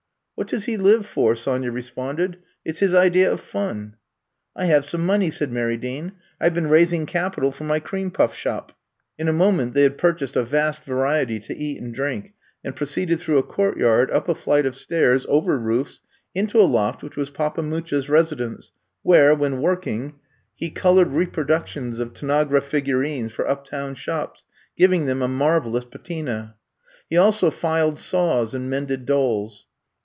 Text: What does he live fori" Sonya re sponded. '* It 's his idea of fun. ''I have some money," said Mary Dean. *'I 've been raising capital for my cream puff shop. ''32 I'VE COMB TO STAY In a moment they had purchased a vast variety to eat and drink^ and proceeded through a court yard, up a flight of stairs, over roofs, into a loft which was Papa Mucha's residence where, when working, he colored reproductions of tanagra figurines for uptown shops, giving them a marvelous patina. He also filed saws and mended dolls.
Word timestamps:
What 0.33 0.47
does 0.47 0.65
he 0.65 0.75
live 0.75 1.05
fori" 1.05 1.37
Sonya 1.37 1.71
re 1.71 1.83
sponded. 1.83 2.37
'* 2.55 2.65
It 2.65 2.75
's 2.75 2.79
his 2.79 2.95
idea 2.95 3.31
of 3.31 3.41
fun. 3.41 3.95
''I 4.57 4.65
have 4.65 4.89
some 4.89 5.05
money," 5.05 5.29
said 5.29 5.51
Mary 5.51 5.77
Dean. 5.77 6.13
*'I 6.39 6.49
've 6.49 6.53
been 6.55 6.67
raising 6.67 7.05
capital 7.05 7.51
for 7.51 7.63
my 7.63 7.79
cream 7.79 8.09
puff 8.09 8.33
shop. 8.33 8.71
''32 8.71 8.73
I'VE 8.73 8.73
COMB 8.73 8.77
TO 8.87 9.03
STAY 9.03 9.21
In 9.21 9.27
a 9.29 9.33
moment 9.37 9.73
they 9.75 9.83
had 9.83 9.97
purchased 9.99 10.35
a 10.35 10.43
vast 10.43 10.83
variety 10.83 11.39
to 11.41 11.55
eat 11.55 11.79
and 11.79 11.93
drink^ 11.95 12.31
and 12.63 12.75
proceeded 12.75 13.19
through 13.19 13.37
a 13.37 13.43
court 13.43 13.77
yard, 13.77 14.09
up 14.09 14.27
a 14.27 14.33
flight 14.33 14.65
of 14.65 14.75
stairs, 14.75 15.27
over 15.29 15.59
roofs, 15.59 16.01
into 16.33 16.59
a 16.59 16.63
loft 16.65 17.03
which 17.03 17.15
was 17.17 17.29
Papa 17.29 17.61
Mucha's 17.61 18.09
residence 18.09 18.71
where, 19.03 19.35
when 19.35 19.61
working, 19.61 20.15
he 20.55 20.71
colored 20.71 21.09
reproductions 21.11 21.99
of 21.99 22.15
tanagra 22.15 22.61
figurines 22.61 23.31
for 23.31 23.47
uptown 23.47 23.93
shops, 23.93 24.47
giving 24.75 25.05
them 25.05 25.21
a 25.21 25.27
marvelous 25.27 25.85
patina. 25.85 26.55
He 27.11 27.15
also 27.15 27.51
filed 27.51 27.99
saws 27.99 28.55
and 28.55 28.67
mended 28.71 29.05
dolls. 29.05 29.67